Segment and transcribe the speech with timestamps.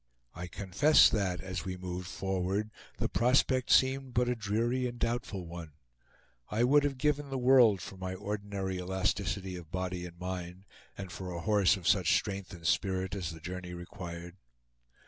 [0.33, 5.45] I confess that, as we moved forward, the prospect seemed but a dreary and doubtful
[5.45, 5.73] one.
[6.49, 10.65] I would have given the world for my ordinary elasticity of body and mind,
[10.97, 14.37] and for a horse of such strength and spirit as the journey required.